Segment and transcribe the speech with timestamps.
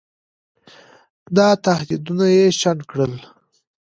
[1.35, 3.13] دا تهدیدونه یې شنډ کړل.